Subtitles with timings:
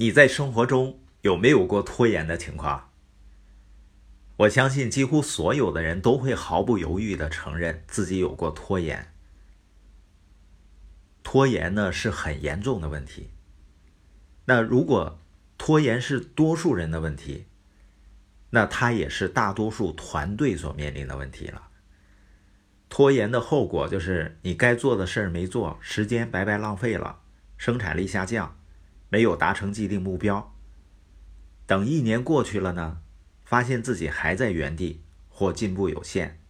[0.00, 2.92] 你在生活中有没有过拖延的情况？
[4.36, 9.12] 我相信几乎所有的人都会毫不犹豫的承认自己有过拖延。
[11.24, 13.30] 拖延呢是很严重的问题。
[14.44, 15.18] 那如果
[15.58, 17.46] 拖延是多数人的问题，
[18.50, 21.70] 那它也是大多数团队所面临的问题了。
[22.88, 27.18] 拖延的后果就是你该做的事儿没做，时间白白浪费了，
[27.56, 28.57] 生产力下降，
[29.08, 30.54] 没有达成既定目标。
[31.66, 33.00] 等一年过去了呢，
[33.44, 36.40] 发现自己还在原地或进步有限。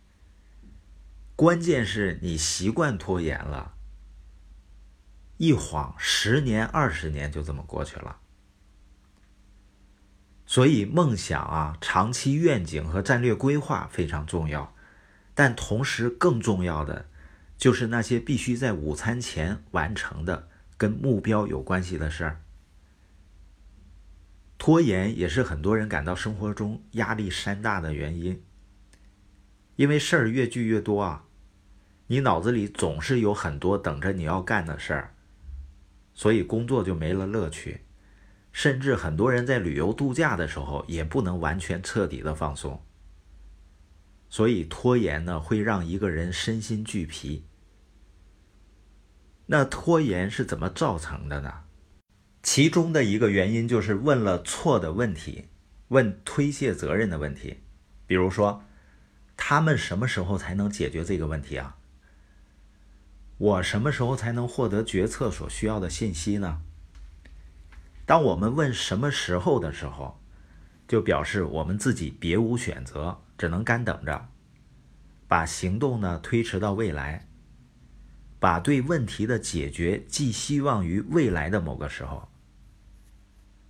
[1.34, 3.74] 关键是你习惯拖延了，
[5.37, 8.18] 一晃十年、二十年就这么过去了。
[10.46, 14.74] 所以，梦想啊，长期愿景和战略规划非常重要。
[15.34, 17.09] 但同时，更重要的
[17.56, 22.40] 就是那些必须在午餐前完成的跟目标有关系的事儿。
[24.58, 28.42] 拖延也是很多人感到生活中压力山大的原因，
[29.76, 31.24] 因为事儿越聚越多啊，
[32.09, 35.15] 你脑子里总是有很多等着你要干的事儿，
[36.12, 37.82] 所以工作就没了乐趣，
[38.50, 42.82] 甚至很多人在旅游度假的时候也不能完全彻底的放松。
[44.28, 47.46] 所以拖延呢，会让一个人身心俱疲。
[49.46, 51.65] 那拖延是怎么造成的呢？
[52.51, 55.49] 其中的一个原因就是问了错的问题，
[55.88, 57.59] 问推卸责任的问题。
[58.07, 58.65] 比如说，
[59.37, 61.77] 他们什么时候才能解决这个问题啊？
[63.37, 66.62] 我什么时候才能获得决策所需要的信息呢？
[68.06, 70.19] 当我们问什么时候的时候，
[70.88, 73.21] 就表示我们自己别无选择。
[73.37, 74.31] 只能干等着，
[75.28, 77.28] 把行动呢推迟到未来，
[78.41, 82.28] 把对问题的解决寄希望于未来的某个时候。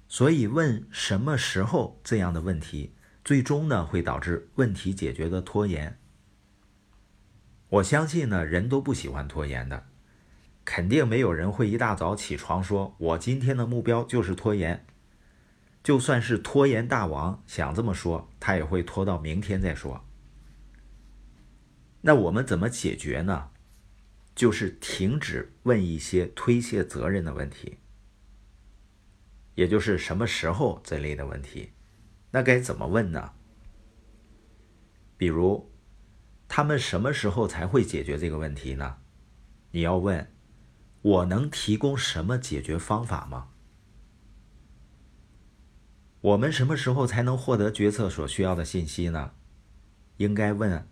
[0.08, 5.98] 所以问什么时候这样的问题，最终呢会导致问题解决的拖延。
[7.68, 9.86] 我相信呢，人都不喜欢拖延的，
[10.64, 14.86] 肯定没有人会一大早起床说：“我今天的目标就是拖延。”
[15.84, 20.04] 就算是拖延大王想这么说，他也会拖到明天再说。
[22.00, 23.50] 那我们怎么解决呢？
[24.34, 27.78] 就是停止问一些推卸责任的问题，
[29.58, 31.72] 也就是什么时候这类的问题。
[32.30, 33.32] 那该怎么问呢？
[35.16, 35.68] 比如，
[36.46, 38.98] 他们什么时候才会解决这个问题呢？
[39.72, 40.32] 你要问，
[41.02, 43.48] 我能提供什么解决方法吗？
[46.20, 49.32] 我们什么时候才能获得决策所需要的信息呢？
[50.18, 50.88] 应该问：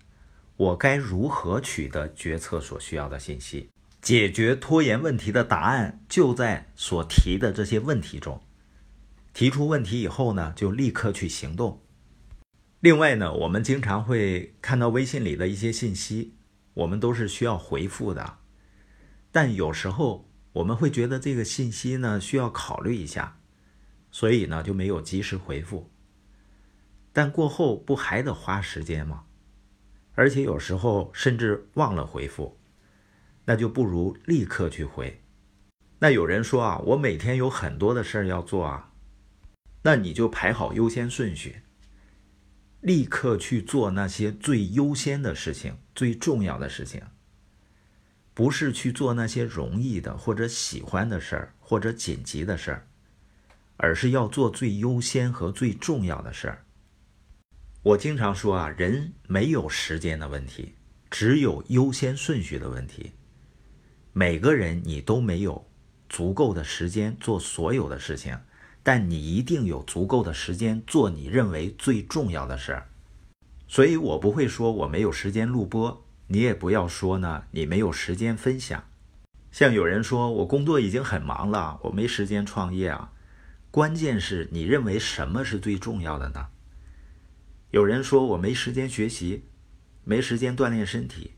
[0.57, 3.71] 我该如何取得决策所需要的信息？
[4.03, 8.43] 解决拖延问题的答案就在所提的这些问题中。
[9.37, 11.83] 提出问题以后呢，就立刻去行动。
[12.81, 16.39] 另外呢，我们经常会看到微信里的一些信息，
[16.73, 18.39] 我们都是需要回复的，
[19.31, 23.39] 但有时候我们会觉得这个信息呢需要考虑一下。
[24.11, 25.93] 所以呢，就没有及时回复。
[27.13, 29.25] 但过后不还得花时间吗？
[30.15, 32.59] 而且有时候甚至忘了回复，
[33.45, 35.23] 那就不如立刻去回。
[35.99, 38.95] 那有人说啊，我每天有很多的事儿要做啊，
[39.87, 41.63] 那你就排好优先顺序，
[42.81, 47.01] 立刻去做那些最优先的事情、最重要的事情，
[48.35, 52.89] 不是去做那些容易的或者喜欢的事儿或者紧急的事儿。
[53.77, 56.65] 而是要做最优先和最重要的事儿。
[57.85, 60.75] 我经常说啊，人没有时间的问题，
[61.09, 63.13] 只有优先顺序的问题。
[64.13, 65.71] 每个人你都没有
[66.09, 68.37] 足够的时间做所有的事情，
[68.87, 72.87] 但你一定有足够的时间做你认为最重要的事儿。
[73.67, 78.85] 所以我不会说我没有时间录播，你也不要说呢，你没有时间分享。
[79.51, 83.11] 像有人说我工作已经很忙了，我没时间创业啊。
[83.73, 86.47] 关键是你认为什么是最重要的呢？
[87.73, 89.47] 有人说我没时间学习，
[90.05, 91.33] 没时间锻炼身体。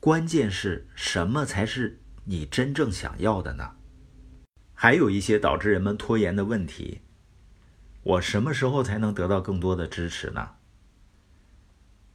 [0.00, 3.72] 关键是什么才是你真正想要的呢？
[4.78, 7.00] 还有一些导致人们拖延的问题：
[8.02, 10.50] 我什么时候才能得到更多的支持呢？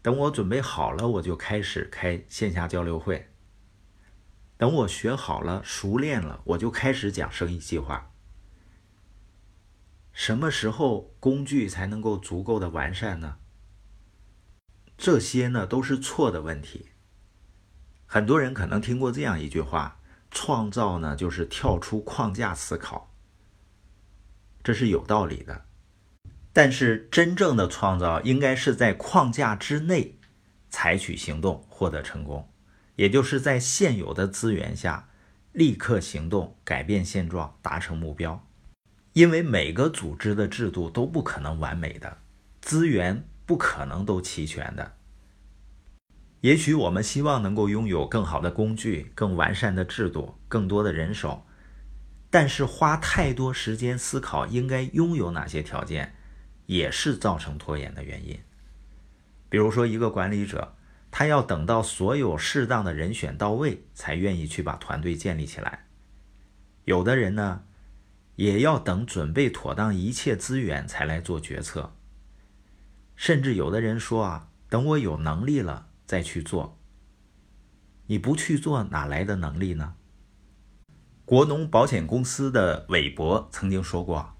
[0.03, 3.29] 等我准备好了，我就开始开线下交流会。
[4.57, 8.11] 等我学好了、熟练了，我就开始讲生意计划。
[10.13, 13.37] 什么时候工具才能够足够的完善呢？
[14.97, 16.89] 这些呢都是错的问题。
[18.05, 19.99] 很多人可能听过这样一句话
[20.31, 23.13] ：“创造呢就是跳出框架思考。”
[24.63, 25.65] 这是有道理的。
[26.53, 30.19] 但是真正的创造应该是在框架之内
[30.69, 32.49] 采取行动，获得成功，
[32.95, 35.09] 也就是在现有的资源下
[35.53, 38.45] 立刻行动，改变现状，达成目标。
[39.13, 42.17] 因为每个组织的制度都不可能完美的，
[42.61, 44.93] 资源不可能都齐全的。
[46.41, 51.45] 也许我们希望能够拥有更好的工具、更完善的制度、更多的人手，
[52.29, 56.15] 但是花太多时间思考应该拥有哪些条件，
[56.65, 58.39] 也是造成拖延的原因。
[59.49, 60.75] 比如说，一个管理者，
[61.11, 65.85] 他要等到所有适当的人选到位，才愿意去把团队建立起来。
[66.85, 67.63] 有的人呢？
[68.37, 71.93] 也要等准备妥当一切资源才来做决策，
[73.15, 76.77] 甚至有的人说啊，等我有能力了再去做。
[78.07, 79.95] 你不去做，哪来的能力呢？
[81.23, 84.33] 国农保险公司的韦伯曾经说过：“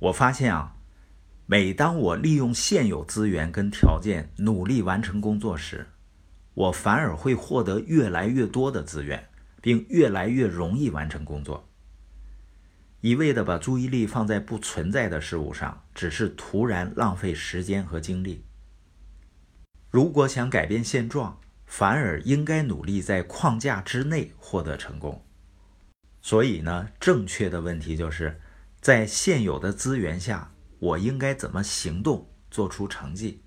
[0.00, 0.74] 我发现啊，
[1.46, 5.86] 每当我利用现有资源跟条件努力完成工作时，
[6.54, 9.28] 我反而会获得越来越多的资源，
[9.60, 11.68] 并越来越容易完成工作。”
[13.02, 18.44] 一味的把注意力放在不存在的事物上，只是徒然浪费时间和精力。
[19.92, 25.22] 如果想改变现状，反而应该努力在框架之内获得成功。
[26.22, 28.40] 所以呢，正确的问题就是
[28.80, 33.42] 在现有的资源下，我应该怎么行动，做出成绩。